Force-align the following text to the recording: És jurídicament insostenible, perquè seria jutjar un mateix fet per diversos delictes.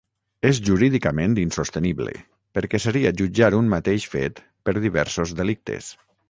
És 0.49 0.59
jurídicament 0.69 1.35
insostenible, 1.41 2.15
perquè 2.59 2.81
seria 2.87 3.13
jutjar 3.21 3.51
un 3.59 3.71
mateix 3.75 4.09
fet 4.15 4.43
per 4.71 4.75
diversos 4.79 5.37
delictes. 5.43 5.93